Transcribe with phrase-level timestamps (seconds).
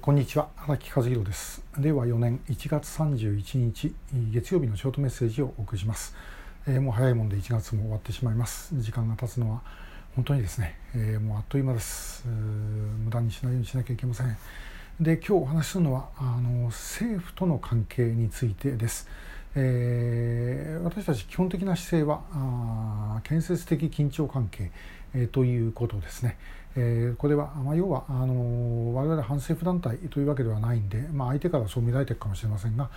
[0.00, 1.62] こんにちは荒木和弘です。
[1.78, 3.94] 令和4年1月31日
[4.32, 6.14] 月曜日のショートメッセージをお送りします、
[6.66, 8.74] えー、もう早いもんで1月も終わってしまいます。
[8.80, 9.60] 時間が経つのは
[10.16, 12.26] 本当にですね、えー、もうあっという間です。
[12.26, 14.34] 無駄にしないようにしなきゃいけません。
[15.00, 19.06] で今日お話しするのはあの政府との関係についてです、
[19.54, 24.70] えー、私たち基本的な姿勢は建設的緊張関係、
[25.14, 26.36] え、ということですね、
[26.76, 32.90] えー、これは、まあ、要はあの我々反政府団体というわけではないんで、まあ、相手からそう見られているかもしれませんが、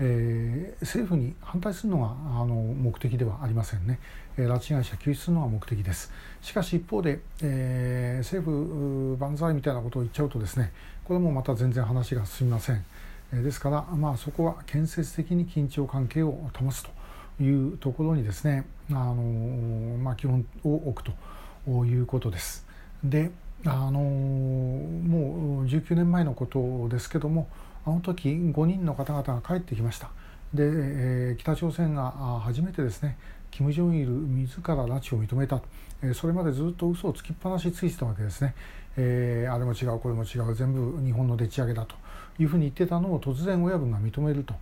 [0.00, 3.98] えー、政府に反対するのがあの目的ではありませんね、
[4.38, 6.10] えー、拉致被害者救出するのが目的です。
[6.40, 10.72] しかし一方で、えー、政府万歳みたいなことを言っちゃうとですね
[11.04, 12.84] これもまた全然話が進みません、
[13.32, 16.90] えー、ですから、まあ、そこは建設的に緊張関係を保つと
[17.42, 21.12] いうところにですねあの、まあ、基本を置くと。
[21.86, 22.66] いうことです。
[23.02, 23.30] で
[23.64, 27.48] あのもう19年前のことですけども
[27.84, 30.10] あの時5人の方々が帰ってきました。
[30.54, 33.18] で、北朝鮮が初めてですね
[33.50, 35.60] 金正日自ら拉致を認めた、
[36.14, 38.54] それまでずっと嘘をつきっぱなしついてたわけですね、
[38.96, 41.94] えー、あれも違うこれも違う全部日本のでっち上げだと。
[42.38, 44.54] いうふうに言ってたのを突然親分が認めると。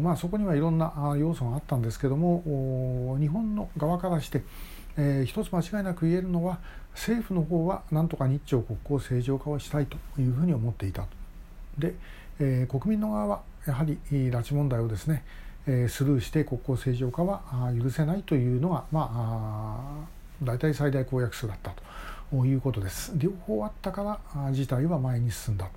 [0.00, 4.42] まあ、そこにはいろんな要素があったんですけども日本の側からして
[4.98, 6.58] えー、一つ間違いなく言えるのは
[6.92, 11.06] 政府の方はなんとか日朝国交正常化をしたいというふうに思っていた
[11.78, 11.94] で、
[12.40, 15.24] えー、国民の側はやはり拉致問題をですね、
[15.66, 17.42] えー、スルーして国交正常化は
[17.78, 20.06] 許せないというのが、まあ、
[20.42, 21.72] 大体最大公約数だった
[22.30, 23.12] ということです。
[23.16, 25.68] 両方あったから事態は前に進んだ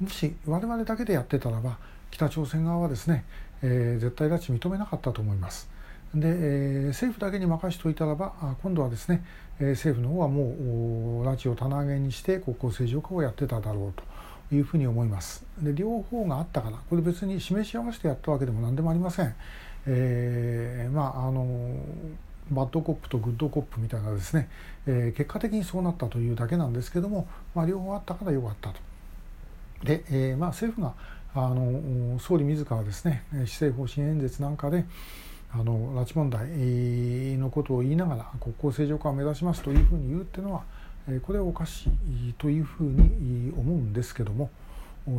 [0.00, 1.78] もし我々だけでやってたらば
[2.10, 3.24] 北朝鮮側はですね、
[3.62, 5.68] えー、絶対拉致認めなかったと思います。
[6.14, 9.24] で、えー、政府だけに任せておいたらば今度はですね、
[9.58, 13.92] えー、政府の方はもう拉致を棚上げにして国交正常化をやってただろう
[14.50, 19.34] というふうに思いますで両方があったからこれ別に示し合わせてやったわけでも何でもありません、
[19.86, 21.76] えー、まああの
[22.50, 24.48] バッドコップとグッドコップみたいなですね、
[24.86, 28.76] えー、結果的にそうなったというだけなんですけども、まあ、両方あったからよかったと。
[29.82, 30.94] で、えーまあ、政府が
[31.34, 34.84] あの総理自らですね施政方針演説なんかで、
[35.52, 40.62] あの拉致問題のことを言いながら国交正常化を目指しますというふうに言うっていうのは
[41.22, 41.88] これはおかし
[42.28, 44.50] いというふうに思うんですけども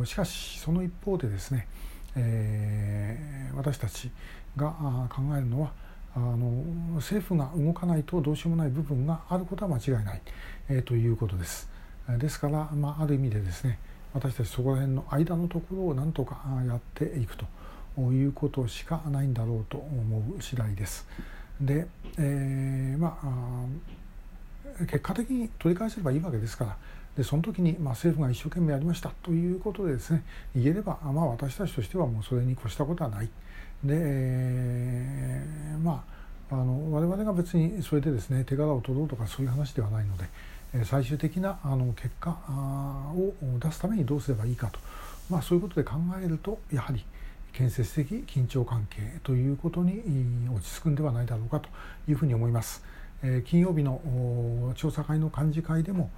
[0.04, 1.68] しかしその一方でですね、
[2.16, 4.10] えー、私たち
[4.56, 4.72] が
[5.10, 5.72] 考えるのは
[6.16, 6.64] あの
[6.96, 10.22] 政府が動かないとどうしようもない部分があることは間違いない、
[10.68, 11.68] えー、ということです。
[12.18, 13.78] ですから、まあ、ある意味でですね
[14.14, 17.44] 私たちそこら辺の間のところをなんとかやっていくと。
[17.98, 21.06] いうことしかないんだろうと思う次第です。
[21.60, 21.86] で、
[22.18, 26.76] えー、まあ結果的に取り返せればいいわけですから
[27.16, 30.22] でその時に、まあ、政府が一生懸命やりましたということでですね
[30.54, 33.28] 言えれば、まあ、私たちとしてはもうそれに越したことはない。
[33.84, 36.16] で、えー、まあ
[36.48, 42.30] あの我々が別にそれでですね手柄を取ろうとかそういう話ではないので最終的なあの結果
[43.16, 44.78] を出すためにどうすればいいかと、
[45.28, 47.04] まあ、そういうことで考えるとやはり
[47.56, 50.02] 建設的緊張関係ということに
[50.54, 51.70] 落ち着くんではないだろうかと
[52.06, 52.84] いうふうに思います。
[53.22, 56.10] え金曜日の調査会の幹事会でも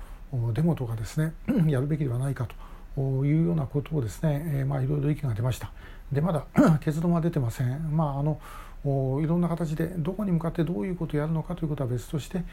[0.52, 1.34] デモとかですね
[1.70, 2.48] やるべきではないか
[2.96, 5.70] というようなことをですね、えまあ、いろいろ意見が出ました。
[6.10, 6.44] でまだ
[6.82, 7.96] 結論は出てません。
[7.96, 8.40] まああの
[8.84, 12.44] いろんな形でどこに向かってどういうことをやるのかということは別として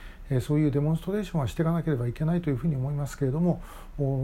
[0.42, 3.62] そういうデモンストレーションはしていかなければいけないというふうに思いますけれども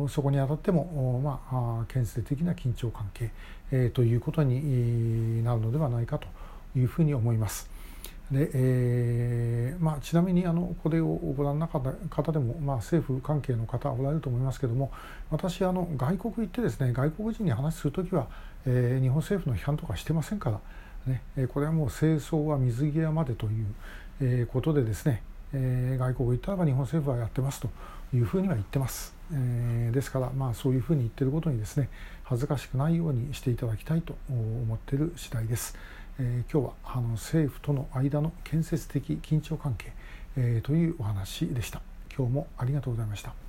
[0.10, 6.28] そこにあたっても、まあ、建設的な緊張関係ということになるのではないかと
[6.76, 7.70] いうふうに思います。
[8.32, 14.90] でえーまあ、ちなみにあのこれをご覧になった方でも、まあ、政府関係の方おられると思いますけれども
[15.30, 18.28] 私あの外国行ってですね外国人に話する時は、
[18.66, 20.62] えー、日本政府の批判とかしてませんから
[21.08, 25.24] ね、これはもう清掃は水際までということでですね、
[25.54, 27.70] え外国行ったらば日本政府はやってますと
[28.14, 31.90] いうふうには言ってます、えー、ですからまあそういうふうに言ってることにですね
[32.24, 35.76] 恥ずかしくないようにしていただきたいと思っている次第です、
[36.20, 39.92] えー、今日はあの政府との間の建設的緊張関係、
[40.38, 41.82] えー、というお話でした。
[42.16, 43.42] 今日もありがとうございました。